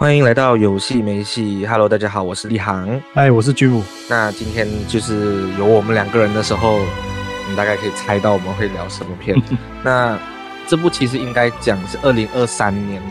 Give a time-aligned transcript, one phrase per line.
[0.00, 3.82] 欢迎来到有戏没戏，Hello，大家好，我是立航，嗨，我是君武。
[4.08, 6.78] 那今天就是有我们两个人的时候，
[7.50, 9.36] 你大概可以猜到我们会聊什么片。
[9.84, 10.18] 那
[10.66, 13.02] 这部其实应该讲是二零二三年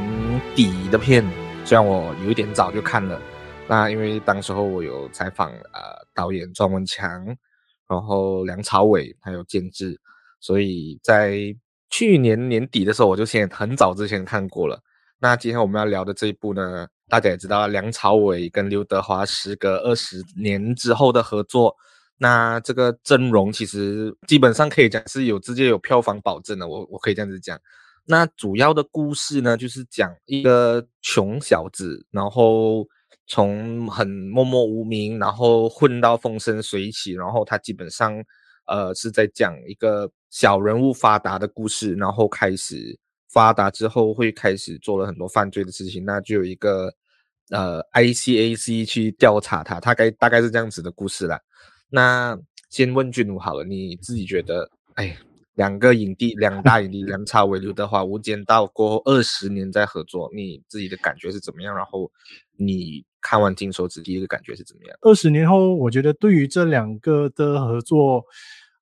[0.56, 1.24] 底的片，
[1.64, 3.22] 虽然我有一点早就看了。
[3.68, 7.24] 那因为当时候我有采访呃导演庄文强，
[7.88, 9.96] 然后梁朝伟还有监制，
[10.40, 11.56] 所以在
[11.92, 14.82] 去年年底的时候我就先很早之前看过了。
[15.22, 21.76] 那今天我们要聊的这一部呢，大家也知道，梁朝伟跟刘德华时隔二十年之后的合作，
[22.18, 27.60] 那这个阵容其实基本上可以讲是有直接有票房保证的，我我可以这样子讲。
[28.06, 32.88] 那主要的故事呢，就是讲一个穷小子，然后
[33.28, 38.16] 从很默默无名，然后混到风生水起，然后他基本上
[38.68, 42.98] 呃是在讲一个小人物发达的故事，然后开始。
[43.32, 46.92] 发达之后会开始做了很多犯罪的事情，那就有一个
[47.52, 51.40] 呃 ICAC 去调查他，大概大概是这样子的故事啦。
[51.90, 52.38] 那
[52.70, 55.16] 先问君武好了，你自己觉得，哎，
[55.54, 61.76] 两个影帝，两大影帝，梁朝伟、刘德华，《无间道》过后二十年再合作，你自己的感觉是怎么样？
[61.76, 62.12] 然后
[62.58, 64.98] 你看完《金手指》第一个感觉是怎么样？
[65.02, 68.26] 二十年后，我觉得对于这两个的合作。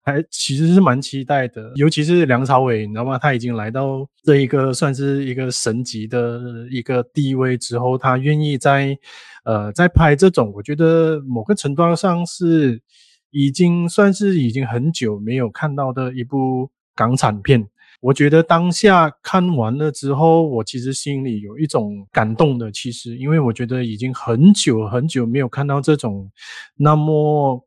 [0.04, 3.16] 还其实是蛮期待的，尤其是梁朝伟，你知道吗？
[3.16, 8.98] 他已经来到这一个算是一个神级的一个地位之后，他愿意在
[9.44, 12.82] 呃在拍这种，我觉得某个程度上是
[13.30, 17.68] 已经算是已经很久没有看到的一部港产片。
[18.00, 26.28] 我觉得当下看完了之后，我其实心里有一种感动的，其实因为我觉得已经很久很久没有看到这种
[26.76, 27.64] 那么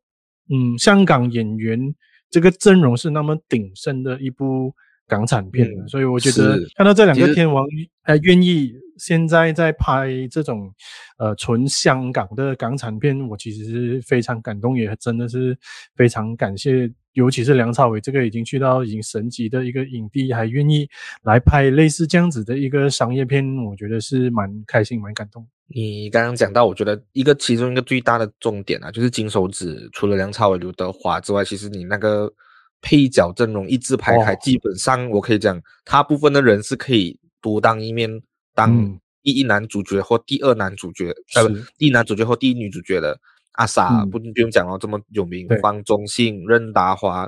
[0.49, 1.95] 嗯香港演员。
[2.36, 4.75] 这个阵容是那么鼎盛的一部
[5.08, 7.66] 港产片，嗯、所以我觉得看到这两个天王
[8.02, 10.73] 还愿意现在在拍这种
[11.17, 15.58] 呃纯香港的港产片，我其实是非常感动，也真的是
[15.95, 20.88] 非常感谢，尤其是梁朝伟这个已经去到已经神级的一个影帝，还愿意
[21.23, 25.45] 来拍类似这样子的一个商业片，我觉得是蛮开心、蛮感动。
[25.67, 32.32] 你刚刚讲到，我觉得一个其中一个最大的重点啊，就是金手指除了梁朝伟、刘德华之外，其实你那个
[32.81, 38.21] 配角阵容一字排开，哦、基本上我可以讲，大部分的人是可以独当一面，
[38.53, 43.19] 当第一男主角或第二男主角，呃、嗯，第一男主角或第一女主角的。
[43.58, 47.25] 阿 Sa、嗯、不不用讲了，这么有名，方中信、任达华、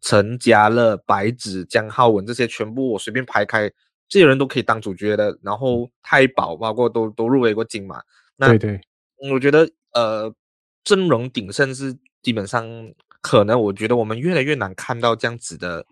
[0.00, 3.68] 陈家乐、白只、姜皓文这些全部我随便排开。
[4.08, 8.00] 这些人都可以当主角的，然后太保包括都都入围过金马。
[8.36, 8.80] 那对对，
[9.32, 10.32] 我觉得呃
[10.84, 12.64] 阵容鼎盛是基本上
[13.20, 15.84] 可能，我觉得我们越来越难看到这样子的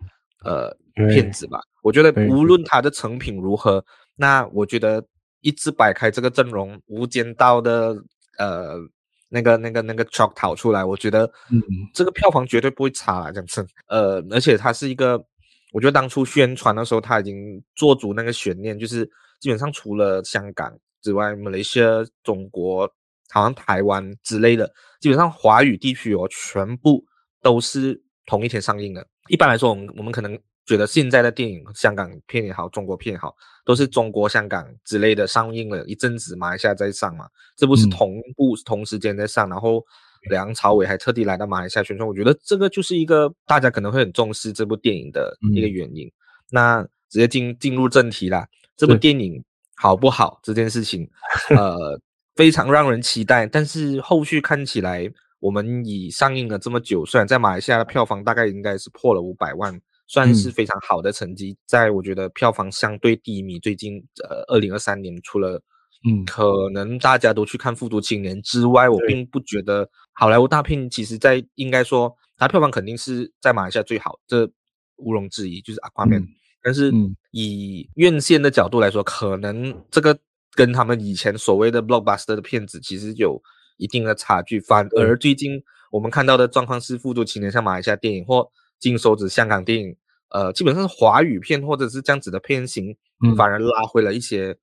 [0.43, 0.75] 呃
[1.09, 1.59] 片子吧。
[1.81, 3.83] 我觉得无论它的成品如何，
[4.15, 5.03] 那我觉得
[5.41, 7.95] 一字摆开这个阵容，《无间道》的
[8.37, 8.77] 呃
[9.29, 11.61] 那个那个那个 chalk 讨出来，我觉得嗯
[11.93, 13.65] 这个票房绝对不会差啦，这样子。
[13.87, 15.23] 呃，而且它是一个。
[15.71, 19.07] 我觉得当初宣传的时候，他已经做足那个悬念，就是
[19.39, 21.85] 基本上除了香港之外，马来西亚、
[22.23, 22.91] 中国、
[23.29, 24.67] 好像台湾之类的，
[24.99, 27.05] 基本上华语地区哦，全部
[27.41, 29.05] 都是同一天上映的。
[29.27, 33.35] 一般来说，我们我们可能觉得现在的电影，香港片也好，中国片也好，
[33.65, 39.83] 都是中国香港之类的上映了一阵子，马来西亚在上嘛，这不是同步同时间在上，然后。
[40.29, 46.05] 梁朝伟还特地来到马来西亚宣传，我觉得这个就是一个大家可能会很重视这部电影的一个原因。
[46.07, 46.11] 嗯、
[46.51, 48.45] 那直接进进入正题啦，
[48.75, 49.41] 这部电影
[49.77, 51.09] 好不好这件事情，
[51.55, 51.97] 呃，
[52.35, 53.47] 非常让人期待。
[53.47, 61.51] 但是后续看起来，我们已上映了这么久，虽然在马来西亚的票房大概应该是破了五百万，算是非常好的成绩。
[61.51, 65.61] 嗯、在我觉得票房相对低迷，最近呃，二零二三年出了。
[66.07, 74.49] 嗯，可能大家都去看《复读青年》之外，我并不觉得好莱坞大片其实，在应该说它票房肯定是在马来西亚最好，这
[74.95, 76.21] 毋庸置疑，就是《Aquaman》。
[76.63, 76.89] 但是
[77.31, 80.17] 以院线的角度来说，可能这个
[80.53, 83.37] 跟他们以前所谓的 blockbuster 的片子其实有
[83.79, 84.59] 一定的差距。
[84.59, 85.59] 反而最近
[85.91, 88.41] 我们看到的状况是，《复读青年》像马来西亚电影或
[88.77, 89.95] 《金手指》香港电影，
[90.29, 92.95] 呃，基本上是华语片或者是这样子的片型，
[93.35, 94.55] 反而拉回了一些。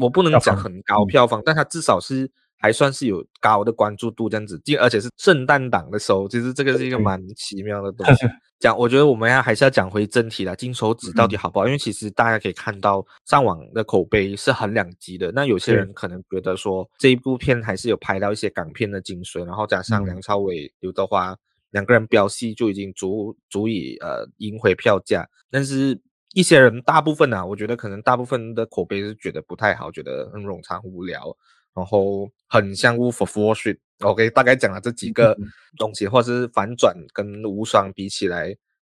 [0.00, 8.26] 我不能讲很高票房，但它至少是还算是有高的关注度这样子，而且是圣诞档的时候，其实这个是一个蛮奇妙的东西。
[8.60, 11.66] 讲，我觉得我们要还是要讲回正题了，《金手指》到底好不好？
[11.66, 15.30] 因为其实大家可以看到上网的口碑是很两极的。
[15.32, 21.36] 那有些人可能觉得说这一部片还是有拍到一些港片的精髓，然后加上梁朝伟、刘德华
[21.72, 26.00] 两个人飙戏就已经足足以呃赢回票价，但是。
[26.36, 31.32] 一些人，大部分啊，我觉得可能大部分的口碑是觉得不太好，觉得很冗长无聊，
[31.72, 33.74] 然后很像《Wolf of Wall Street》。
[34.06, 35.36] OK，大概讲了这几个
[35.76, 38.54] 东西，或者是反转跟无双比起来，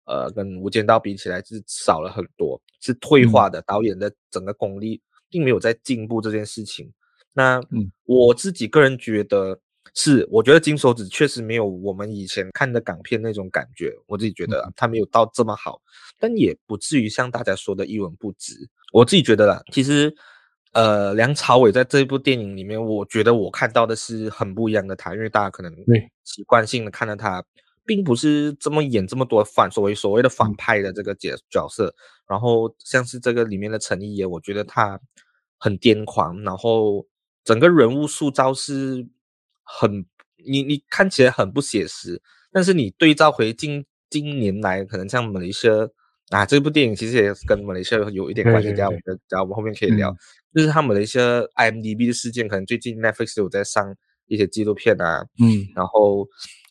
[0.05, 3.61] 呃，跟无间道比起来是少了很多，是退化的。
[3.61, 6.91] 导演的整个功力并没有在进步这件事情。
[7.31, 7.61] 那
[8.05, 9.57] 我自己个人觉得。
[9.93, 13.93] 是，我觉得金手指确实没有我们以前看的港片那种感觉。
[14.07, 15.79] 我自己觉得它没有到这么好，
[16.19, 18.55] 但也不至于像大家说的一文不值。
[18.91, 20.13] 我自己觉得啦，其实，
[20.75, 25.73] 呃，梁朝伟在这一部电影里面，我觉得我看到的是很不一样的他，因为大家可能
[26.23, 27.43] 习惯性的看到他，
[27.85, 31.95] 并不是这么演这么多反所谓所谓的反派的这个角角色。
[32.27, 34.99] 然后像是这个里面的陈一言，我觉得他
[35.57, 37.05] 很癫狂，然后
[37.43, 39.07] 整个人物塑造是。
[39.67, 40.05] 很，
[40.45, 42.21] 你你看起来很不写实，
[42.51, 45.73] 但是你对照回近近年来，可能像马来西亚
[46.29, 50.17] 啊，这部电影其实也跟马来西亚有一点关系，这样我觉得，然后我们后面可以聊，嗯、
[50.55, 51.25] 就是他马来西亚
[51.55, 53.95] IMDB 的事件，可能最近 Netflix 有在上
[54.27, 56.27] 一些纪录片啊，嗯，然后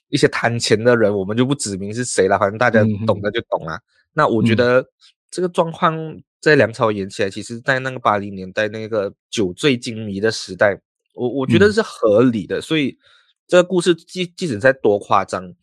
[0.08, 3.74] 一些贪钱的人，我们就不指明是谁了，反正大家懂的就懂了。
[3.76, 3.82] 嗯、
[4.14, 4.84] 那我觉得
[5.30, 5.96] 这个状况
[6.40, 10.80] 在梁朝伟演起来，其实，在那个八零年代那个酒醉金迷的时代。
[11.14, 12.98] 我我觉得是合理的，嗯、所以
[13.46, 15.54] 这个故事即即使再多夸张，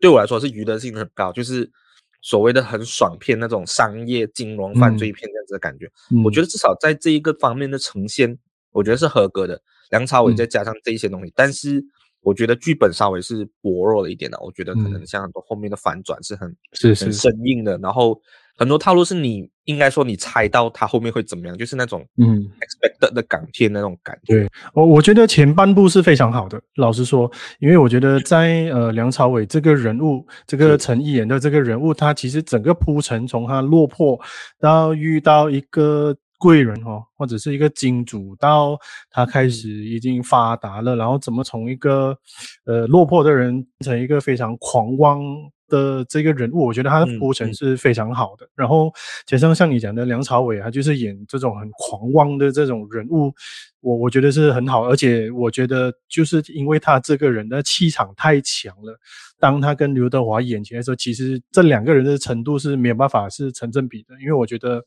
[0.00, 1.70] 对我来说是娱乐性很高，就是
[2.20, 5.90] 所谓的很爽片那种商业金融犯罪片这样子的感觉。
[6.10, 8.38] 嗯、我觉得至少在这一个方面的呈现，
[8.72, 9.60] 我觉得是合格的。
[9.90, 11.84] 梁朝伟再加上这一些东西，嗯、但是
[12.20, 14.38] 我觉得剧本稍微是薄弱了一点的。
[14.40, 18.20] 我觉得可能像很多后面的反转是很是是很生硬的，然后。
[18.58, 24.34] 很多套路是你应该说你猜到他后面会怎么样，就是那种嗯 expected 的港片那种感觉。
[24.34, 34.18] 对，我我觉得前半部是非常好的，老实说，因为我觉得在呃梁朝伟这个人物，这个陈义言的这个人物，他其实整个铺陈从他落魄
[34.58, 38.76] 到遇到一个贵人哦，或者是一个金主，到
[39.10, 42.16] 他开始已经发达了，然后怎么从一个
[42.64, 45.22] 呃落魄的人变成一个非常狂妄。
[45.68, 48.46] 的这个人物，我觉得他的铺陈是非常好的。
[48.46, 48.92] 嗯嗯、然后
[49.26, 53.32] 加上像你讲的梁朝伟，他就是演这种很狂妄的这种人物，
[53.80, 54.88] 我我觉得是很好。
[54.88, 58.98] 而且我觉得就是因为他这个人的气场太强了，
[59.38, 64.14] 当他跟刘德华演起来的时候，其实这两个人的程度是没有办法是成正比的。
[64.20, 64.82] 因为我觉得，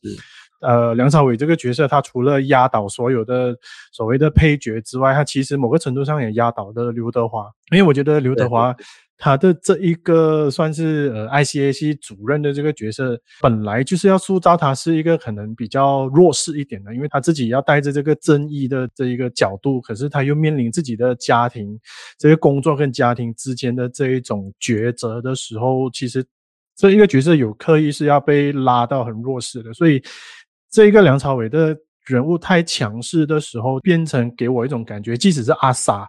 [0.61, 3.55] 呃，梁朝伟这个角色，他除了压倒所有的
[3.91, 7.49] 所谓的配角之外，他其实某个程度上也压倒了刘德华。
[7.71, 8.75] 因为我觉得刘德华。
[9.23, 21.79] 他的这一个算是呃 ICAC 主任的这个角色，本来就是要塑造他是一个可能比较弱势一点的，因为他自己要带着这个正义的这一个角度，可是他又面临自己的家庭，
[22.17, 26.25] 这个工作跟家庭之间的这一种抉择的时候，其实
[26.75, 30.01] 这一个角色有刻意是要被拉到很弱势的，所以
[30.71, 31.77] 这一个梁朝伟的
[32.07, 36.07] 人物太强势的时候，变成给我一种感觉，即使是阿 Sa。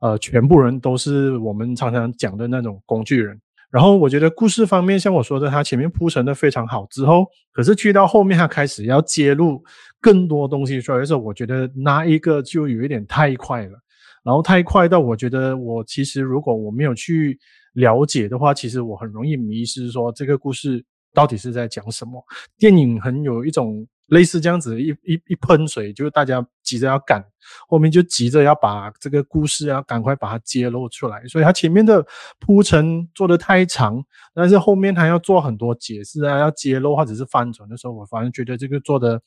[0.00, 3.40] 呃，全部人都是我们常常讲的那种工具人。
[3.70, 9.62] 然后我觉得故事方面，像我说的，他前面铺陈的非常好，之后可是去到后面，他开始要揭露
[10.00, 13.78] 更多东西出来的时候，我觉得那一个就有一点太快了。
[14.24, 17.38] 然后太快到我觉得，我其实如果我没有去
[17.74, 22.24] 了解的话，其实我很容易迷失，说这个故事到底是在讲什么。
[22.56, 23.86] 电影很有一种。
[24.08, 27.22] 类似这样子一一一喷水，就是大家急着要赶，
[27.68, 32.04] 后面就急着要把这个故事要赶快把它揭露出来，所以他前面的
[32.38, 34.02] 铺陈做的太长，
[34.34, 39.20] 但是后面还要做很多解释啊，要揭露或者是翻转的时候，我反而觉得这个做的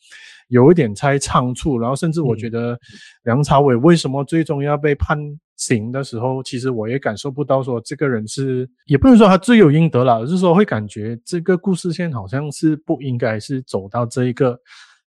[0.48, 2.80] 有一点太仓促，然后甚至我觉得
[3.24, 5.18] 梁朝伟为什么最终要被判
[5.58, 14.60] 刑的时候，其实我也感受不到说这个人是，也不能说他罪有应得了，而是说会感觉这个故事线好像是不应该是走到这一个，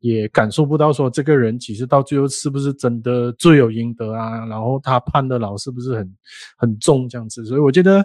[0.01, 4.45] 也感受不到说这个人其实到最后是不是真的罪有应得啊？
[4.47, 6.17] 然后他判的牢是不是很
[6.57, 7.45] 很重这样子？
[7.45, 8.05] 所以我觉得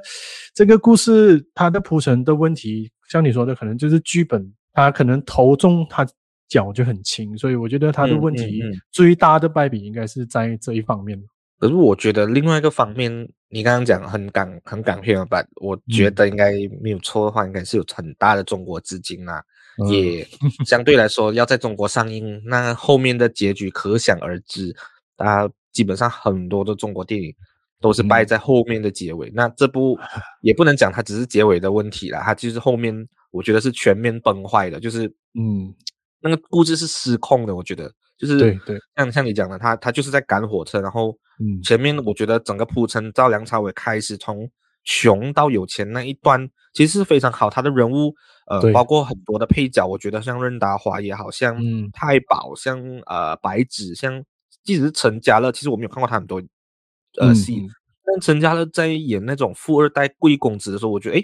[0.53, 6.07] 这个故事它的铺陈的问题，像你说的，可能就是剧本它可能头重，它
[6.49, 11.21] 脚就很轻，所以我觉得它的问题最大的败笔应该是在这一方面。
[11.59, 13.09] 可是我觉得另外一个方面，
[13.49, 19.45] 你刚刚讲很港很港片吧，我觉得应该没有错的话，应该是有很大的中国资金啊，嗯、
[19.89, 20.27] 也
[20.65, 24.75] 相对来说要在中国上映，那后面的结局可想而知。
[25.17, 27.33] 啊，基本上很多的中国电影
[27.79, 29.29] 都是败在后面的结尾。
[29.29, 29.97] 嗯、那这部
[30.41, 32.93] 也不能讲它只是结尾的问题啦，它其实后面
[33.31, 35.73] 我觉得是全面崩坏的，就是嗯，
[36.19, 37.91] 那个故事是失控的，我觉得。
[38.15, 41.17] 就是对对，像像你讲的，他他就是在赶火车，然后
[41.61, 44.49] 前面我觉得整个铺陈到梁朝伟开始从
[44.85, 48.13] 穷到有钱那一段，其实是非常好，他的人物
[48.47, 48.83] 呃，包。
[48.83, 51.57] 括很多的配角，我觉得像任达华也好像
[51.91, 54.23] 太保，像呃白纸，像
[54.63, 56.41] 即使是陈家乐，其实我没有看过他很多
[57.19, 57.69] 呃戏，嗯、
[58.05, 61.23] 但陈家乐在演那种富二代贵公子的时候，我觉得哎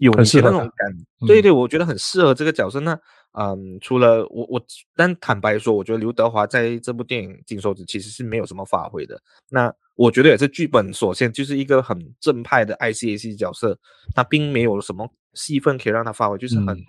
[0.00, 2.78] 有一些那种感，对对，我觉得很适合这个角色。
[2.80, 2.98] 那
[3.32, 4.60] 嗯，除了我我，
[4.96, 9.20] 但坦白说，我觉得刘德华在这部电影《金手指》其实是没有什么发挥的。
[9.48, 13.78] 那我觉得也是剧本所限，就是一个很正派的 ICAC 角色，
[14.14, 16.84] 他并没有什么戏份可以让他发挥，就是很、嗯、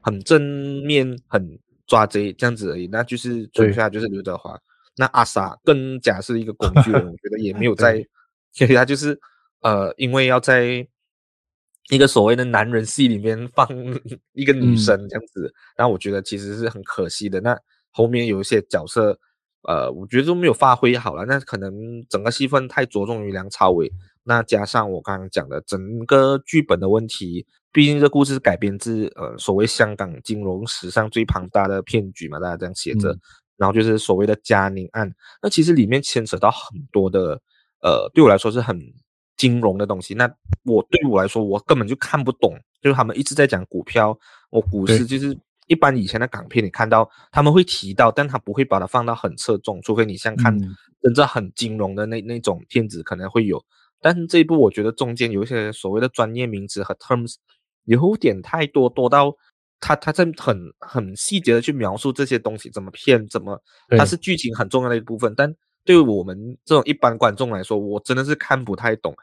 [0.00, 0.40] 很正
[0.84, 2.86] 面、很抓贼这样子而已。
[2.86, 4.58] 那就是剩下就是刘德华。
[4.96, 7.96] 那阿 Sa 更加是一个工具人，我觉得也没有 在，
[8.58, 9.18] 因为他就是
[9.60, 10.86] 呃，因为要在。
[11.90, 13.68] 一个所谓的男人戏里面放
[14.32, 17.42] 一个女生这样子，那、嗯、我觉得其实是很可惜的。
[17.42, 17.54] 那
[17.90, 19.18] 后面有一些角色，
[19.68, 21.26] 呃，我觉得都没有发挥好了。
[21.26, 23.92] 那可能整个戏份太着重于梁朝伟，
[24.24, 33.12] 那加上我刚刚讲的整个剧本的问题，毕竟这故事是改编自呃所谓香港金融史上最庞大的骗局嘛，大家这样写着。
[33.12, 33.20] 嗯、
[33.56, 37.40] 然后就是所谓的嘉宁案，那其实里面牵扯到很多的，
[37.80, 38.80] 呃，对我来说是很。
[39.36, 42.56] 金融的东西，那我对于我来说，我根本就看不懂。
[42.80, 44.16] 就是他们一直在讲股票，
[44.48, 50.56] 我股市就是一般以前的港片，你看到他们会提到，但他不会把它放到很侧重，除非你像看
[51.02, 53.60] 真正很金融的那那种片子可能会有。
[54.04, 57.36] 但是这一部我觉得中间有一些所谓的专业名词和 terms
[57.84, 59.34] 有点太多，多到
[59.80, 63.58] 他他在很很细节的去描述这些东西怎么骗，怎么
[63.96, 65.54] 它是剧情很重要的一部分，但。
[65.86, 69.14] 对于我们这种一般观众来说，我真的是看不太懂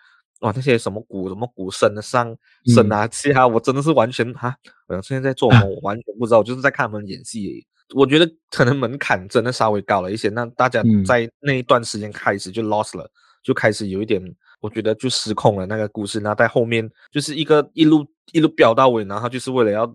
[0.41, 0.53] 哇！
[0.55, 4.55] 那些什么股、什么股升的上升啊、下、嗯，我真的是完全哈，
[4.87, 7.65] 我现在在做梦，我完全不知道，我就是在看他们演戏而已。
[7.95, 13.09] 我觉得可能门槛真的稍微高了一些，那大家在那一段时间开始就 lost 了，
[13.43, 14.21] 就开始有一点，
[14.61, 16.21] 我觉得就失控了那个故事。
[16.21, 19.93] 那在后面就是一个一路一路飙到尾，然后就是为了要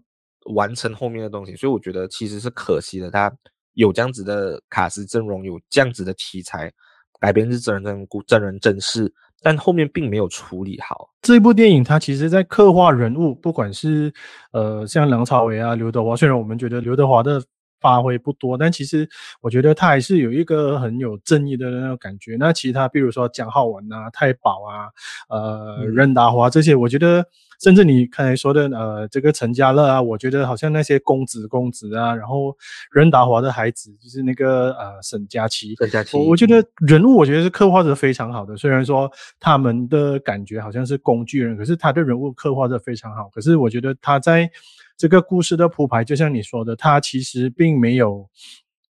[0.55, 3.11] 完成后面的东西，所以我觉得其实是可惜的。
[3.11, 3.35] 他。
[3.77, 6.73] 有这样子的卡司阵容，有这样子的题材，
[7.21, 11.11] 改编自真人真故真人真事，但后面并没有处理好。
[11.21, 14.11] 这部电影它其实在刻画人物，不管是
[14.53, 17.39] 呃像梁朝伟啊、刘德华，虽然我们觉得刘德华的
[17.81, 19.09] 发挥不多，但其实
[19.41, 22.37] 我觉得他还是有一个很有正义的那种感觉。
[22.39, 24.89] 那其他比如说蒋浩文啊、太保啊、
[25.29, 27.25] 呃任达华这些，我觉得。
[27.59, 32.55] 甚至你刚才说的，呃，这个陈家乐啊，我觉得好像那些公子公子啊，然后
[32.91, 38.59] 任达华的孩子就是那个呃沈佳琪，沈佳琪，我我觉得人物我觉得是刻画的非常好的。
[38.59, 43.31] 虽然说他们的感觉好像是工具人，可是他的人物刻画的非常好。
[43.31, 44.51] 可是我觉得他在
[44.97, 48.29] 这个故事的铺排，就像你说的，它其实并没有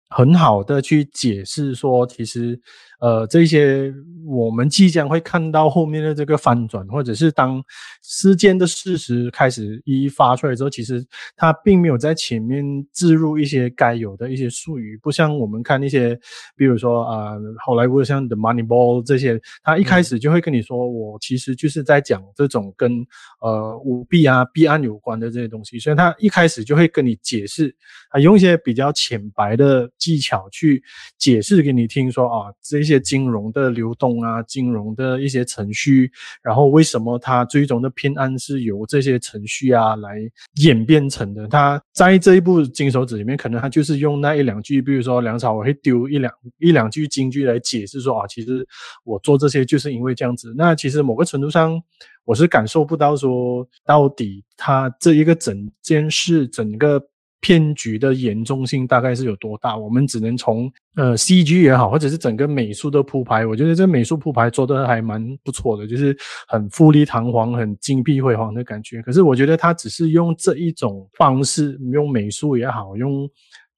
[0.09, 2.61] 很好的去解释说，其实。
[3.00, 3.93] 呃，这些
[4.26, 7.62] 我们即将会看到后面的这个翻转，或者是当
[8.02, 16.19] 事件的事实开始一一发出来之后，其实他并没有在前面置入一些该有的一些术语，不像我们看一些，
[16.57, 22.93] 比如说啊、呃，好莱坞像《The Moneyball》这些，他一开始就会跟你说，嗯、我其实就是在讲这种跟
[23.40, 27.75] 呃舞弊啊、弊案有关的这些东西，所以他一开始就会跟你解释，
[28.11, 30.83] 他用一些比较浅白的技巧去
[31.17, 36.11] 解释给你听说，说啊这一些金融的流动啊，金融的一些程序，
[36.42, 40.18] 然后为什么他最终的偏安是由这些程序啊来
[40.62, 41.47] 演变成的？
[41.49, 48.66] 他在这一部《金手指》里面，可能他就是用那一两句，比如说梁朝伟会丢一两一两句金句来解释说啊，其实
[49.04, 50.54] 我做这些就是因为这样子。
[50.57, 51.78] 那其实某个程度上，
[52.25, 57.07] 我是感受不到说到底他这一个整件事整个。
[57.40, 59.76] 骗局的严重性大概是有多大？
[59.76, 66.16] 我们只能从呃 CG 也好，或者是整个美术的铺排，我觉得这美术铺排做的还蛮不错的，就是
[66.49, 69.00] 很富丽堂皇、很金碧辉煌的感觉。
[69.02, 73.28] 可是我觉得他只是用这一种方式，用美术也好，用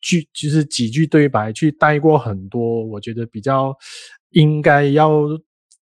[0.00, 3.76] 句就是几句对白去带过很多，我觉得比较
[4.30, 5.26] 应该要。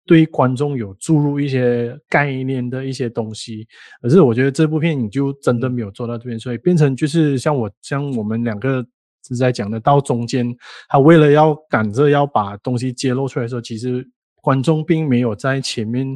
[0.10, 3.68] 对观众有注入一些概念的一些东西，
[4.02, 8.84] 可是我觉得这部片你就真的没有做到这边，所以变成就是像我像我们两个
[9.28, 10.52] 是在讲的，到中间
[10.88, 14.04] 他为了要赶着要把东西揭露出来的时候，其实
[14.42, 16.08] 观众并没有在前面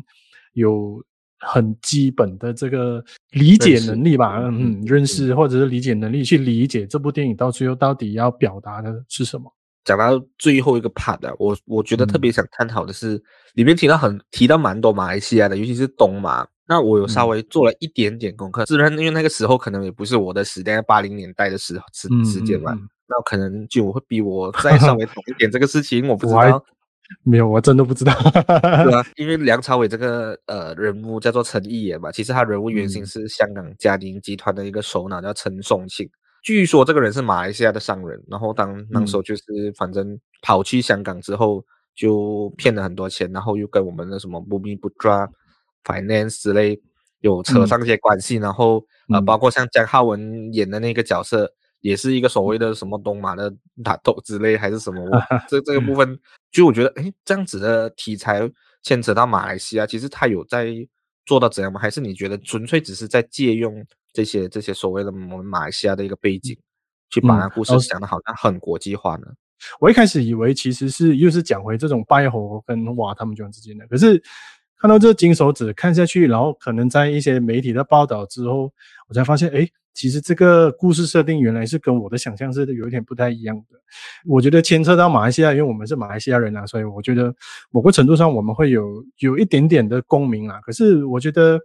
[0.53, 0.99] 有
[1.37, 9.53] 很基本的这个理解能力吧，嗯，嗯，认识或者是理解能力去理解这部电影到最后到底要表达的是什么。
[9.83, 13.21] 讲到最后一个 part 的，我我觉得特别想探讨的是，嗯、
[13.55, 16.47] 里面提到很提到蛮多马来西亚的，尤其是东马。
[16.65, 22.71] 那我有稍微做了一点点功课，自、嗯、然因为那个时候可能也不是我的时代，八零年代的时时时间嘛，
[23.07, 26.63] 那可能就会比我再稍微懂一点这个事情，我不知道。
[27.25, 28.13] 没有，我真的不知道。
[28.23, 36.09] 对啊， 因为梁朝伟这个呃人物叫做陈毅言嘛，其实他人物原型是香港嘉宁集团的一个首脑叫陈松庆。
[36.43, 45.27] 据说这个人是马来西亚的商人，然后当那时候就是反正跑去香港之后就骗了很多钱，然后又跟我们的什么 Bumiputera
[45.83, 46.79] Finance 之类
[47.21, 51.51] 有扯上一些关系，然后呃包括像姜浩文演的那个角色。
[51.83, 55.05] 也是一个所谓的什么东马的打斗之类，还是什么？
[55.49, 56.17] 这这个部分，
[56.49, 58.49] 就我觉得，哎，这样子的题材
[58.83, 60.73] 牵扯到马来西亚，其实他有在
[61.25, 61.81] 做到怎样吗？
[61.81, 66.57] 还是你觉得纯粹只是在借用这些这些所谓的我们马来西亚的一个背景，
[67.09, 69.27] 去把那故事讲的好像很国际化呢？
[69.79, 74.21] 我一开始以为其实是又是讲回这种拜火跟瓦他们之间的，可是
[74.79, 78.71] 看到这金手指看下去，然后可能在一些媒体的报道之后，
[79.09, 79.67] 我才发现，哎。
[79.95, 83.79] 其实这个故事设定原来是跟我的想象是有一点不太一样的。
[84.25, 87.31] 我觉得牵扯到马来西亚，因为我们是马来西亚人啊，所以我觉得
[87.69, 90.59] 某个程度上我们会有有一点点的共鸣啊。
[90.61, 91.59] 可是我觉得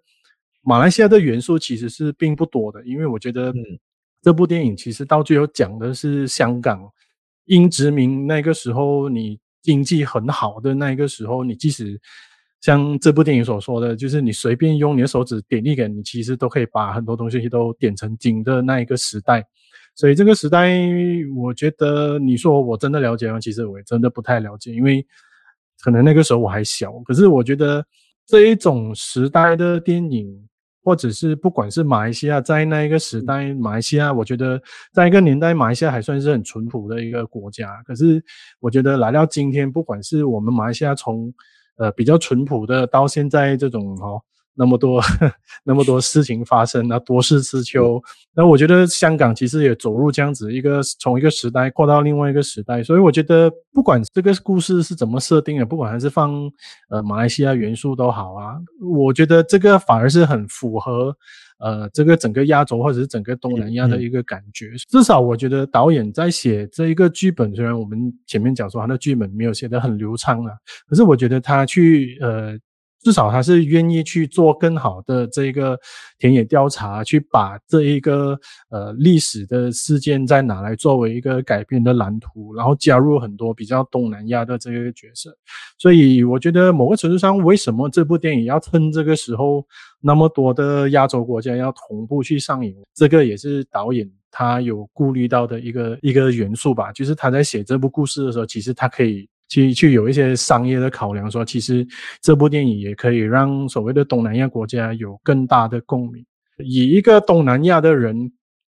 [0.68, 3.54] 马来西亚的元素其实是并不多的，因为我觉得
[4.20, 6.78] 这部电影其实到最后讲的是香港
[7.46, 11.98] 英殖民那个时候，你经济很好的那个时候，你即使。
[12.60, 19.46] 像这部电影所说的，就是你随便用你的手指点一点，你其实都可以把很多东西都点成金的那一个时代。
[19.94, 20.76] 所以这个时代，
[21.36, 23.38] 我觉得你说我真的了解吗？
[23.38, 25.06] 其实我也真的不太了解，因为
[25.80, 26.90] 可能那个时候我还小。
[27.04, 27.86] 可是我觉得
[28.26, 30.47] 这一种时代的电影，
[30.88, 34.58] 或者是不管是马来西亚在那一个时代，马来西亚，我觉得
[34.90, 37.82] 在一个年代，马来西亚还算是很淳朴的一个国家。
[37.86, 38.24] 可是
[38.58, 41.30] 我觉得来到今天，不管是我们马来西亚从
[41.76, 44.18] 呃，比较淳朴的，到现在这种哦，
[44.58, 45.00] 那么多
[45.64, 48.02] 那么多事情发生，那多事之秋。
[48.34, 56.50] 那我觉得香港其实也走入这样子一个从一个时代跨到另外一个时代，所以我觉得不管这个故事是怎么设定的，不管还是放
[56.90, 61.16] 呃马来西亚元素都好啊，我觉得这个反而是很符合。
[61.60, 70.52] 呃，这个整个亚洲或者是整个东南亚的一个感觉，嗯嗯、至少我觉得导演在写这一个剧本，虽然我们前面讲说他的剧本没有写得很流畅啊，
[70.88, 72.56] 可是我觉得他去呃。
[73.00, 75.78] 至少他是愿意去做更好的这个
[76.18, 78.38] 田野调查，去把这一个
[78.70, 85.36] 呃历史的事件再拿来作为一个改编的蓝图，然后加入很多比较东南亚的这个角色。
[85.78, 89.64] 所以我觉得某个程度上，为什么这部电影要趁这个时候
[90.00, 96.90] 那么多的亚洲国家要同步去上映，这个也是导演他有顾虑到的一个一个元素吧。
[96.90, 99.28] 就是他在写这部故事的时候，其实他可以。
[99.48, 101.86] 去去有一些商业的考量，说其实
[102.20, 106.24] 这部电影也可以让所谓的东南亚国家有更大的共鸣。
[106.58, 108.30] 以一个东南亚的人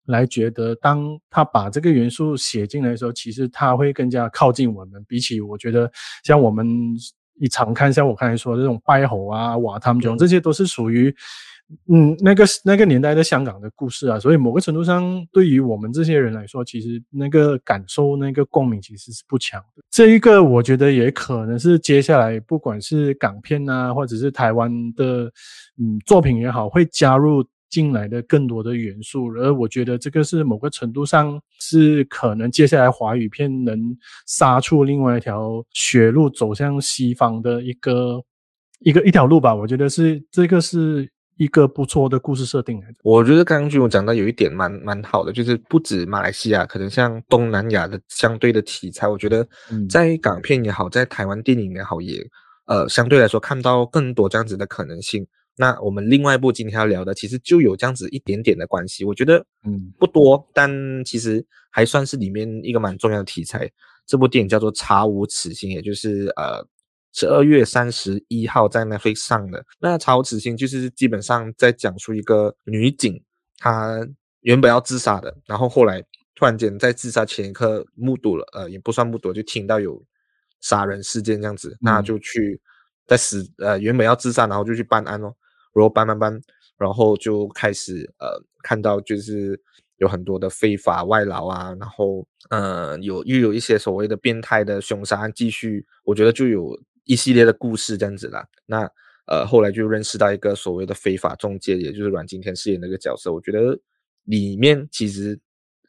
[0.06, 5.04] 来觉得，当他把这个元素写进来的时候，其实他会更加靠近我们。
[5.08, 5.92] 比起我觉得，
[6.24, 6.68] 像我们
[7.40, 11.14] 一常看，像我刚才说的这种拜猴啊、瓦汤种，这些都是属于。
[11.88, 19.84] 嗯，那个那个年代的香港的故事啊，所以某个程度上，对于我们这些人来说，其实那个感受、那个共鸣其实是不强的。
[19.92, 25.32] 这一个，我觉得也可能是接下来不管是港片啊，或者是台湾的
[25.78, 29.28] 嗯作品也好，会加入进来的更多的元素。
[29.36, 38.20] 而我觉得这个是某个程度上是可能接下来华语片能杀出另外一条血路，走向西方的一个
[38.80, 39.54] 一个一条路吧。
[39.54, 41.08] 我觉得是这个是。
[41.40, 49.48] 一个不错的故事设定来的，我觉得刚刚就我讲到有一点蛮蛮好的，就是不止马来西亚，可能像东南亚的相对的题材，我觉得
[49.90, 52.22] 在港片也好，在台湾电影也好，也
[52.66, 55.26] 呃相对来说看到更多这样子的可能性。
[55.56, 60.70] 那我们另外一部今天要聊的，其实就有这样子一点点的关系，我觉得嗯不多，但
[61.06, 63.72] 其实还算是里面一个蛮重要的题材。
[64.06, 66.68] 这部电影叫做《查无此心》，也就是呃。
[67.20, 73.22] 十二月三十一号在 Netflix 上的那《曹子星》就是基本上在讲述一个女警，
[73.58, 74.08] 她
[74.40, 76.02] 原本要自杀的，然后后来
[76.34, 80.02] 突然间在自杀前一刻目睹了，呃，也不算目睹，就听到有
[80.62, 82.58] 杀人事件这样子，那就去
[83.06, 85.36] 在死，呃，原本要自杀，然后就去办案哦，
[85.74, 86.42] 然后办办办，
[86.78, 89.62] 然后就开始呃看到就是
[89.98, 96.80] 有很多的非法外劳啊，然后呃有又有一些所谓的变态的凶杀案继续，我觉得就有。
[97.10, 98.88] 一系列的故事这样子啦，那
[99.26, 103.34] 呃后来就认识到一个所谓的非法中介，也就是阮经天饰演那个角色。
[103.34, 103.80] 我觉得
[104.26, 105.40] 里面其实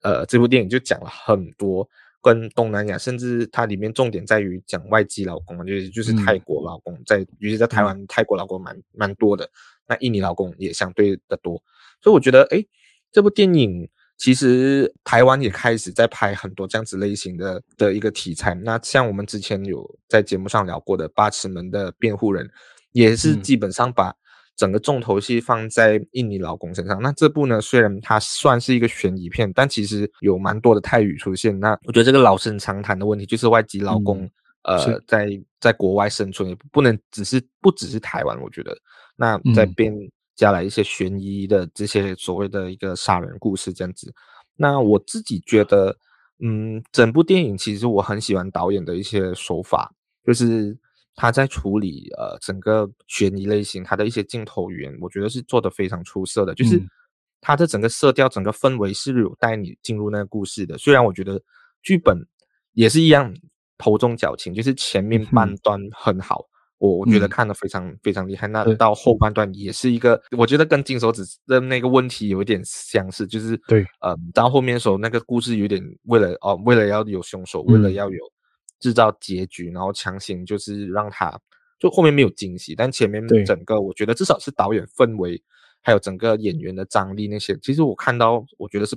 [0.00, 1.86] 呃这部电影就讲了很多
[2.22, 9.50] 跟东南亚，甚至它里面重点在于讲外籍劳工，就是就是泰国劳工，在尤其在台湾泰国劳工蛮蛮多的，
[9.86, 11.62] 那印尼劳工也相对的多。
[12.00, 12.66] 所以我觉得诶
[13.12, 18.52] 这部电影其实台湾也开始在拍很多这样子类型的的一个题材。
[18.52, 22.46] 那像我们之前有在节目上聊过的《八尺门的辩护人》，
[22.92, 24.14] 也是基本上把
[24.54, 27.00] 整个重头戏放在印尼老公身上。
[27.00, 31.58] 那这部呢，虽然它算是一个悬疑片，但其实有蛮多的泰语出现。
[31.58, 34.30] 那我觉得这个老生常谈的问题就是外籍劳工，
[34.64, 35.28] 嗯、呃，在
[35.60, 38.76] 在国外生存也不能只是不只是台湾，我觉得
[39.16, 39.90] 那在边。
[40.40, 44.10] 加了一些悬疑的这些所谓的一个杀人故事这样子，
[44.56, 45.94] 那我自己觉得，
[46.38, 49.92] 嗯，整部电影其实我很喜欢导演的一些手法，
[50.24, 50.74] 就是
[51.14, 56.82] 他在处理呃整个悬疑类型，他的一些镜头语言，我觉得是做的非常出色的，就是
[57.42, 60.78] 他的整个色调、整个氛围是有带你进入那个故事的。
[60.78, 61.38] 虽然我觉得
[61.82, 62.16] 剧本
[62.72, 63.36] 也是一样
[63.76, 66.46] 头重脚轻，就是前面半段很好。
[66.80, 78.18] 我我觉得看的非常非常厉害，嗯，那到后半段也是一个，我觉得跟金手指的那个问题有一点相似，就是对，呃，到后面的时候那个故事有点为了哦，为了要有凶手，为了要有
[78.80, 81.38] 制造结局，嗯，然后强行就是让他
[81.78, 85.40] 就后面没有惊喜，但前面整个我觉得至少是导演氛围，
[85.82, 88.96] 还有整个演员的张力那些，其实我看到我觉得是。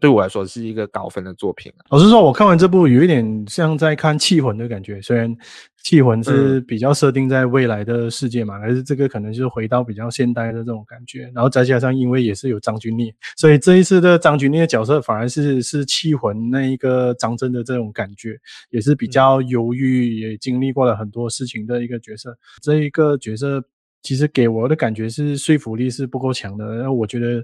[0.00, 1.86] 对我来说是一个高分的作品啊。
[1.90, 5.00] 老实说，我看完这部有一点像在看《气魂》的感觉。
[5.00, 5.34] 虽然
[5.82, 11.30] 《气魂》是比较设定在未来的世界嘛，但、嗯、是这个可能就是回到比较现代的这种感觉。
[11.34, 18.38] 然后再加上，因为也是有张钧甯，所以这一次的张钧甯的角色反而是是《气魂》那一个张震的这种感觉，
[18.70, 22.36] 也是比较忧郁，也经历过了很多事情的一个角色。
[22.62, 23.64] 这一个角色。
[24.04, 27.42] 其实给我的感觉是说服力是不够强的，然后我觉得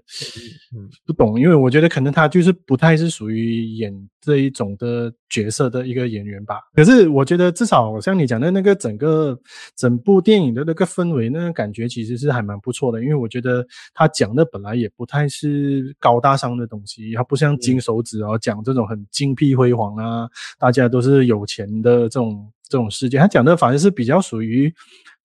[1.07, 6.61] 不懂，因为我觉得可能他就是不太是属于演这一种的角色的一个演员吧。
[6.75, 9.37] 可是我觉得至少像你讲的那个整个
[9.75, 13.03] 整部电影的那个氛围，那个感觉其实是还蛮不错的。
[13.03, 24.71] 因为我觉得他讲的本来也不太是高大上的东西，他不像金手指啊讲这种很金碧辉煌啊，大家都是有钱的这种这种世界，他讲的反而是比较属于。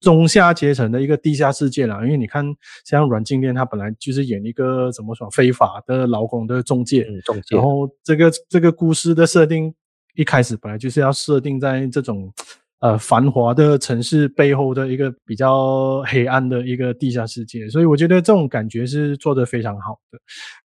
[0.06, 2.44] 中下阶层的一个地下世界啦，因为你看，
[2.84, 7.56] 像阮经天，他本来就是演一个怎么说非法的劳工的中介，嗯、中介。
[7.56, 9.74] 然后这个这个故事的设定
[10.14, 12.32] 一开始本来就是要设定在这种
[12.78, 20.20] 呃繁华的城市背后的一个比较黑暗的一个地下世界，所以我觉得这种感觉是做得非常好的。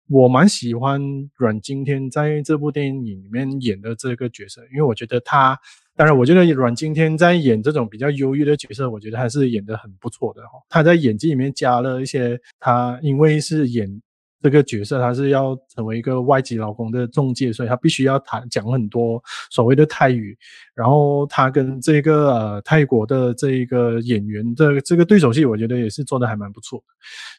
[0.10, 1.02] 我蛮喜欢
[1.38, 5.58] 阮经天在这部电影里面演的这个角色，因为我觉得他。
[5.99, 10.51] 当然，我觉得阮经天在演这种比较忧郁的角色，我觉得还是演得很不错的哈。
[10.69, 14.01] 他在演技里面加了一些，他因为是演。
[14.41, 20.38] 这个角色他是要成为一个外籍劳工的中介，所以他必须要谈讲很多所谓的泰语。
[20.73, 26.86] 然后他跟这个呃泰国的这一个演员的这个对手戏，我觉得也是做的还蛮不错的。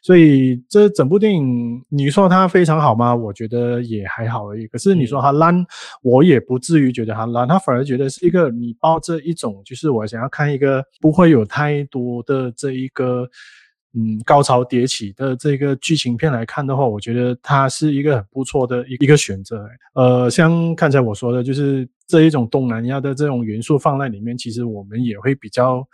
[0.03, 3.15] 所以这整部电影，你说它非常好吗？
[3.15, 4.67] 我觉得也还好而已。
[4.67, 5.65] 可是你说它烂，
[6.03, 13.27] 我也不至于觉得它烂，他反而觉得是一个你抱着一种就是我想要看一个不会有太多的这一个。
[13.93, 19.67] 嗯，高潮迭起的这个剧情片来看的话，我觉得它是一个很不错的一一个选择。
[19.95, 25.85] 呃，像刚才我说的，就是这一种东南亚的这种元素放在里面，其实我们也会比较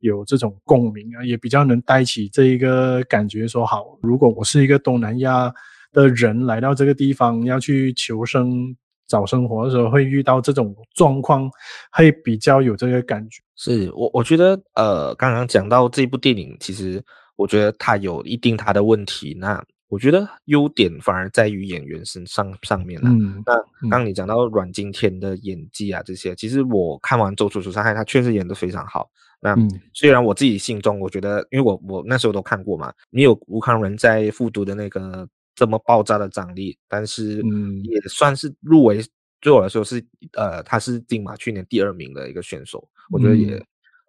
[0.00, 3.46] 有这种共鸣啊，也比较能带起这一个感觉。
[3.46, 5.54] 说好，如果我是一个东南亚
[5.92, 8.74] 的人来到这个地方要去求生、
[9.06, 11.48] 找生活的时候，会遇到这种状况，
[11.92, 13.40] 会比较有这个感觉。
[13.54, 17.00] 是我我觉得，呃，刚刚讲到这部电影，其实。
[17.36, 23.08] 我觉得他有一定他的问题，那我觉得优点反而在于演员身上上面了。
[23.10, 29.08] 嗯，那刚你讲到阮经天的演技啊，这些其实我看完《走出除伤害》，他确实演得非常好。
[29.40, 29.54] 那
[29.92, 37.42] 虽然我自己心中，我觉得，因为我我那时候都看过嘛，你有吴康仁在复读的那个这么爆炸的张力，但是
[37.84, 39.04] 也算是入围。
[39.40, 43.62] 对我来说是呃，他是金马去年第二名的一个选手，我觉得也。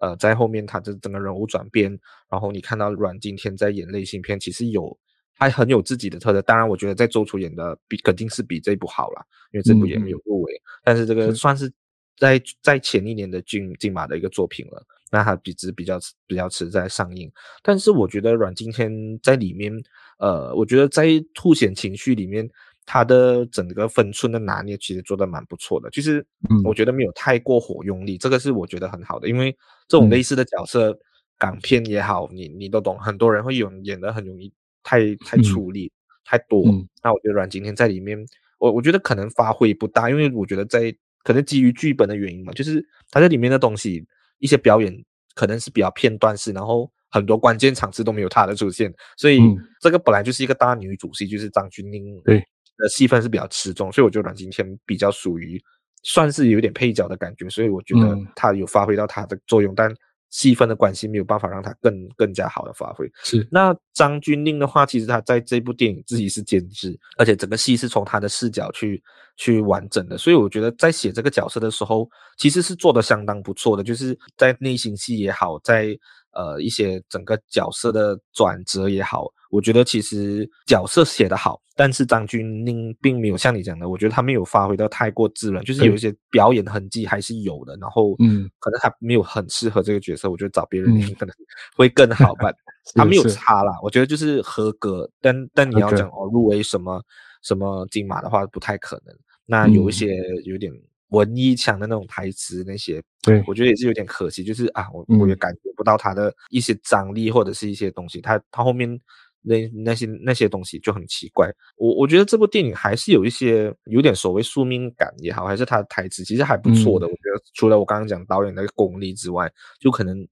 [0.05, 1.89] 呃，在后面他这整个人物转变，
[2.29, 4.95] 然后你看到阮经天在演类型片，其实有
[5.33, 6.41] 还很有自己的特色。
[6.43, 10.53] 当然，我觉得在周楚演的比肯定是比这部好了，因为这部也没有入围。
[10.53, 11.71] 嗯、但是这个算是
[12.17, 17.31] 在在前一年的金金马的一个作品了，那他比只比较比较迟在上映。
[17.63, 18.91] 但是我觉得阮经天
[19.23, 19.73] 在里面，
[20.19, 22.47] 呃，我觉得在凸显情绪里面。
[22.85, 26.25] 他的整个分寸的拿捏其实做的蛮不错的，就是
[26.63, 29.27] 我觉得没有太过火用力，嗯，这个是我觉得很好的。
[29.27, 29.51] 因为
[29.87, 30.97] 这种类似的角色，嗯、
[31.39, 35.91] 港片也好，你你都懂，很多人会演演的很容易太太出力，嗯、
[36.25, 36.87] 太多，嗯。
[37.01, 38.23] 那我觉得阮经天在里面，
[38.59, 44.05] 我我觉得可能发挥不大，因为我觉得在可能基于剧本的原因嘛，就是他在里面的东西
[44.37, 44.95] 一些表演
[45.33, 49.39] 可能是比较片段式，然后很多关键场次都没有他的出现，所以
[49.81, 52.45] 这个本来就是一个大女主戏，就是张钧甯对。
[52.77, 55.61] 的戏份是比较吃重，所以我觉得阮经天比较属于
[56.03, 59.95] 算是有点配角的感觉，所以我觉得他有发挥到他的作用，嗯、但。
[60.31, 63.09] 戏份的关系没有办法让他更更加好的发挥。
[63.23, 69.01] 是那张钧甯的话，其实他在这部电影自己是监制，而且整个戏是从他的视角去
[69.37, 75.97] 去完整的，所以我觉得在写这个角色的时候，其实是做的相当不错的，就是在内心戏也好，在。
[76.35, 91.33] 呃，一些整个角色的转折也好，我觉得其实角色写得好，但是张钧甯并没有像你讲的，我觉得他没有发挥到太过自然，就是有一些表演痕迹还是有的，然后嗯，可能他没有很适合这个角色，我觉得找别人 可能
[91.75, 92.51] 会更好吧。
[92.93, 97.01] 他没有差啦，我觉得就是合格，但但你要讲哦入围什么
[97.41, 99.15] 什么金马的话不太可能，
[99.45, 100.71] 那有一些有点。
[101.09, 108.99] 文艺腔的那种台词，那些，对我觉得也是有点可惜，就是啊，我我也感觉不到他的一些张力或者是一些东西，他他后面
[109.45, 111.51] 那那些那些东西就很奇怪。
[111.77, 117.05] 我我觉得这部电影还是有一些有点所谓宿命感也好，还是他的台词其实还不错的。
[117.05, 120.27] 嗯、我觉得除了我刚刚讲导演的功力之外，就可能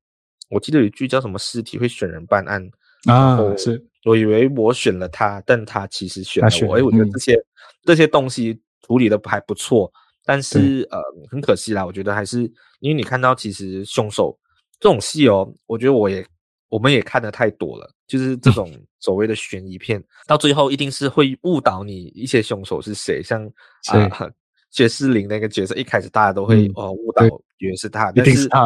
[0.50, 2.68] 我记得有一句叫什么“尸体会选人办案”
[3.06, 6.78] 啊，是我以为我选了他，但他其实选了我。
[6.78, 7.46] 哎，我觉得这些、嗯、
[7.84, 9.92] 这些东西处理的还不错。
[10.26, 12.44] 但是呃，很可惜啦，我觉得还是
[12.80, 14.40] 因为你看到其实凶手
[14.80, 16.26] 这种戏哦，我觉得我也
[16.70, 23.46] 我们也看的太多了，就是这种 所谓的悬疑片，到最后一定是会误导你一些凶手是谁，像
[23.92, 24.30] 啊
[24.72, 27.26] 薛士林那个角色，一开始大家都会哦误导
[27.60, 28.62] 以为是他，但是他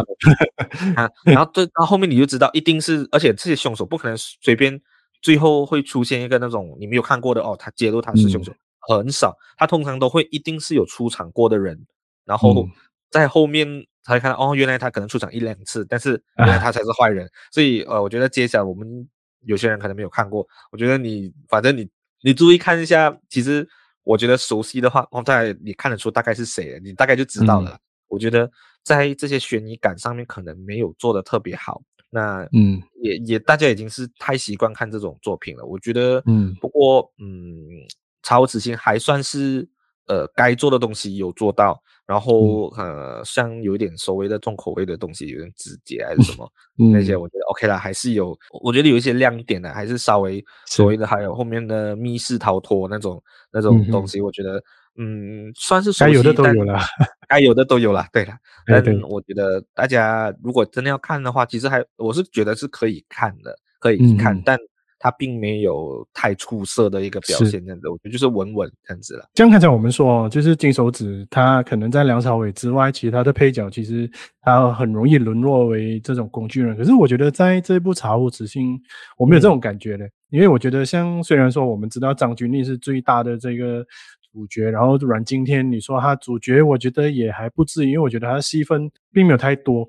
[0.95, 4.80] 啊， 然后对，到后面你就知道一定是，而且这些凶手不可能随便，
[5.21, 8.54] 最后会出现一个那种你没有看过的哦，他揭露他是凶手。
[8.89, 11.78] 很少，他通常都会一定是有出场过的人，
[12.23, 12.65] 然后
[13.12, 13.67] 在后面
[14.06, 17.28] 才看到、嗯、哦，原来他可能出场一两次，但是原来他才是坏人。
[17.28, 19.06] 啊、所以呃，我觉得接下来我们
[19.48, 21.90] 有些人可能没有看过，我觉得你反正你
[22.22, 23.68] 你注意看一下，其实
[24.04, 27.72] 我觉得熟悉的话，哦，大概你看得出大概是谁，你大概就知道了。
[27.72, 27.80] 嗯、
[28.10, 28.50] 我觉得
[28.84, 31.82] 在这些悬疑感上面可能没有做的特别好。
[32.10, 35.66] 那嗯，也也大家已经是太习惯看这种作品了。
[35.66, 37.88] 我觉得嗯，不过嗯。
[38.24, 39.66] 查无此心还算是
[40.08, 54.58] 呃该做的东西有做到，然后、嗯、呃像有一点所谓的重口味的东西，有点直接还是什么、嗯、那些，我觉得 OK 啦，还是有，我觉得有一些亮点的，还是稍微所谓的还有后面的密室逃脱那种那种东西，我觉得
[54.98, 56.80] 嗯，嗯算是该有的都有了，
[57.28, 58.34] 该有的都有了，对了，
[58.65, 64.58] 但我觉得大家如果真的要看的话，其实还我是觉得是可以看的，可以看，嗯、但。
[65.00, 69.30] 他并没有太出色的一个表现，这样子，我觉得就是稳稳这样子了。
[69.34, 74.10] 这样看起来，我们说就是金手指，他可能在梁朝伟之外，其他的配角其实
[74.42, 76.76] 他很容易沦落为这种工具人。
[76.76, 78.76] 可是我觉得在这一部《茶壶之心》，
[79.18, 83.86] 我没有这种感觉的，嗯、因为我觉得像虽然说我们知道张钧甯是最大的这个
[84.34, 89.88] 主角，然后阮经天你说他主角，我觉得也还不至于，因为我觉得他的戏份并没有太多。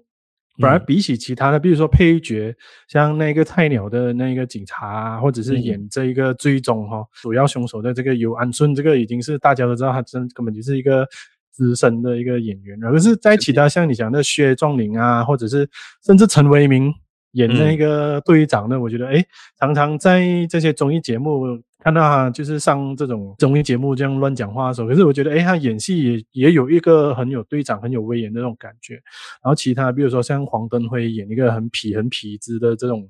[0.59, 2.55] 反而比起其他的，比如说配角，
[2.89, 11.07] 像那个菜鸟的那个警察啊，或者是演这一个追踪哈主要凶手的这个尤安顺，这个已经是大家都知道，他真根本就是一个
[11.51, 12.79] 资深的一个演员。
[12.85, 15.69] 而是在其他像你讲的薛壮林啊，或者是
[16.05, 16.93] 甚至陈为民
[17.33, 19.25] 演那个队长呢，嗯、我觉得诶
[19.61, 21.63] 常常在这些综艺节目。
[21.89, 28.95] 看到他就是上这种综艺节目这样乱讲话的时候，可是我觉得，诶，他演戏也也有一个很有队长、很有威严的那种感觉。
[29.43, 33.09] 然后其他，比如说像黄登辉演一个很痞、很痞子的这种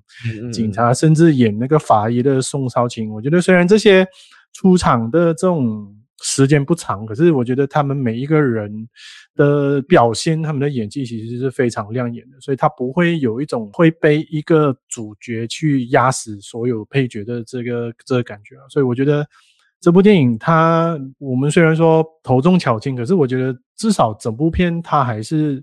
[0.52, 4.06] 警察，嗯嗯甚至演那个法医的宋少卿，我觉得虽然这些
[4.52, 5.92] 出场的这种。
[6.22, 8.88] 时间不长，可是我觉得他们每一个人
[9.36, 18.62] 的表现，他们的演技其实是非常亮眼的，所以他不会有一种会被一个主角去压死所有配角的这个这个感觉啊。
[18.68, 19.24] 所以我觉得
[19.80, 25.62] 这部电影它，我们虽然说头重脚轻，可是我觉得至少整部片它还是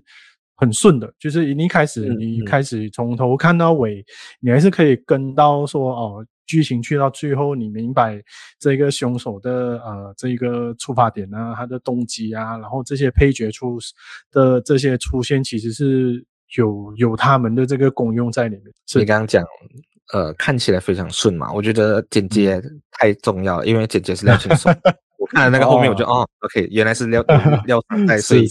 [0.54, 4.02] 很顺的，就是你一开始你开始从头看到尾，
[4.40, 6.26] 你还是可以跟到说哦。
[6.46, 8.22] 剧情去到最后，你明白
[8.58, 13.78] 这个凶手的呃这个出发点啊，他的动机啊，然后这些配角出
[14.30, 16.24] 的这些出现，其实是
[16.56, 18.72] 有有他们的这个功用在里面。
[18.86, 19.44] 所以刚刚讲，
[20.12, 24.72] 呃，看起来非常顺嘛，我觉得剪接太重要了，因为剪接是廖青松。
[25.18, 27.20] 我看了那个后面，我就哦，哦，OK，原来是廖
[27.64, 28.46] 廖三代，所以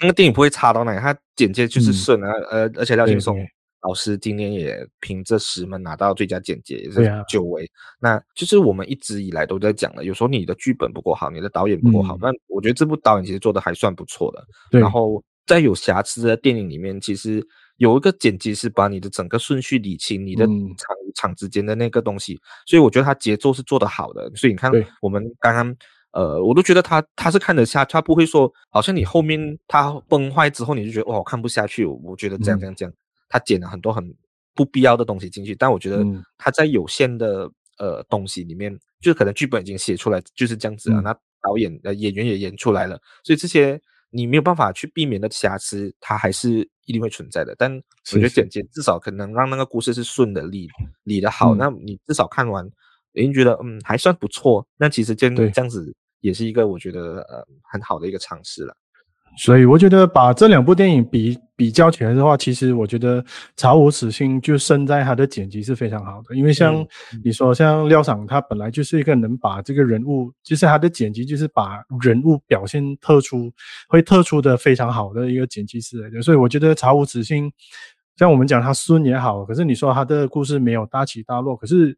[0.00, 3.36] 那个电影不会差到哪里，他剪接就是顺啊，嗯、呃，而且廖青松。
[3.82, 7.64] 老师今天也凭这十门拿到最佳剪辑，也是久违。
[7.64, 12.16] 啊、那就是我们一直以来都在讲的，有时候你的剧本不够好，你的导演不够好。
[12.20, 14.44] 那、嗯、我觉得这部导演其实做的还算不错的。
[14.70, 17.40] 对然后在有瑕疵的电影里面，其实
[17.76, 22.38] 有一个剪辑是把你的整个顺序理清，你的场场之间的那个东西。
[22.66, 24.30] 所以我觉得他节奏是做得好的。
[24.34, 25.76] 所以你看，我们刚刚
[26.12, 32.92] 呃，我都觉得他他是看得下，他不会说好像你后面他崩坏之后你就觉得哇我看不下去，我觉得这样这样这样，
[33.28, 34.14] 他剪了很多很
[34.54, 36.04] 不必要的东西进去，但我觉得
[36.36, 41.12] 他在有限的呃东西里面，就是可能剧本已经写出来就是这样子了，那
[41.42, 47.54] 导演呃演员也演出来了，所以这些你没有办法去避免的瑕疵，它还是一定会存在的。
[47.56, 47.72] 但
[48.12, 50.68] 我觉得剪辑至少可能让那个故事是顺的理
[51.04, 52.68] 理的好，那你至少看完。
[53.14, 58.76] 已经觉得嗯还算不错，那其实这这样子也是一个我觉得呃很好的一个尝试了。
[59.36, 63.22] 所以我觉得把这两部电影比比较起来的话，其实我觉得
[63.56, 66.84] 《查无此心》就胜在它的剪辑是非常好的，因为像
[67.24, 73.52] 你说像廖桑他本来就是一个能把这个人物，就是他的剪辑就是把人物表现特出，
[73.88, 77.48] 会特殊的非常好的一个剪辑师来的，所以我觉得《查无此心》
[78.16, 81.96] 像我们讲他孙也好，可是你说他的故事没有大起大落，可是。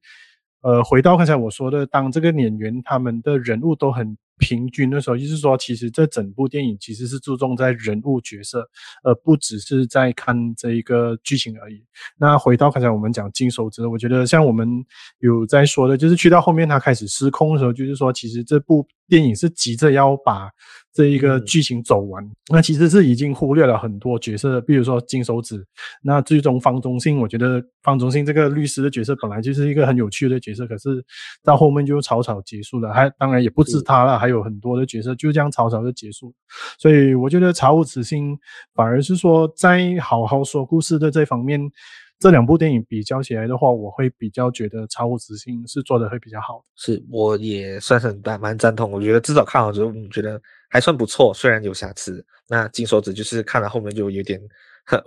[0.62, 8.68] 呃，回到刚才我说的，当这个演员他们的人物都很平均的时候，就是说，其实这整部电影其实是注重在人物角色，
[9.04, 11.84] 而不只是在看这一个剧情而已。
[12.18, 14.68] 那回到刚才我们讲金手指，我觉得像我们
[15.18, 20.48] 有在说的，就是去到后面他开始失控的时候，就是说，其实这部电影是急着要把。
[20.92, 25.64] 这一个剧情走完，嗯，那其实是已经忽略了很多角色，比如说金手指。
[26.02, 31.02] 那最终方中信，我觉得方中信这个律师的角色本来就是一个很有趣的角色，可是
[31.44, 32.92] 到后面就草草结束了。
[32.92, 36.34] 还当然也不止他了，还有很多的角色就这样草草的结束。
[36.76, 38.36] 所以我觉得查无此心
[38.74, 41.70] 反而是说在好好说故事的这方面。
[42.20, 46.62] 这两部电影比较起来的话，我会比较觉得《查无此心》是做的会比较好。
[46.76, 48.92] 是，我也算是蛮蛮赞同。
[48.92, 52.22] 我觉得至少看完之后，觉得还算不错，虽然有瑕疵。
[52.46, 54.38] 那金手指就是看了后面就有点，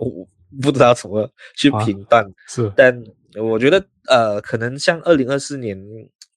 [0.00, 0.28] 我
[0.60, 2.24] 不知道怎么去评断。
[2.24, 3.00] 啊、是，但
[3.40, 5.80] 我觉得呃，可能像二零二四年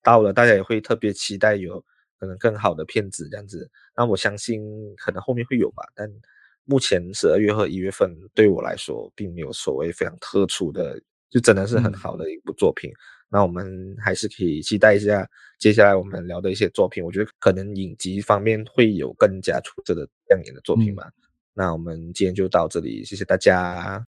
[0.03, 1.83] 到了，大家也会特别期待有
[2.19, 3.67] 可能更好的片子这样子。
[3.95, 4.61] 那我相信
[4.95, 6.07] 可能后面会有吧，但。
[6.67, 12.91] 目前十二月和一月份对我来说，并没有所谓非常特殊的，就真的是很好的一部作品。
[12.91, 12.99] 嗯。
[13.29, 15.27] 那我们还是可以期待一下
[15.59, 17.03] 接下来我们聊的一些作品。
[17.03, 21.03] 我觉得可能影集方面会有更加出色的亮眼的作品吧。
[21.07, 21.13] 嗯。
[21.53, 24.07] 那我们今天就到这里，谢谢大家。